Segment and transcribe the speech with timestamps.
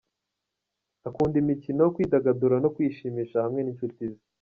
[1.07, 4.21] Akunda imikino, kwidagadura no kwishimisha hamwe n’inshuti ze.